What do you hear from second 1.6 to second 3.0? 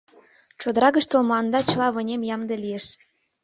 чыла вынем ямде лиеш.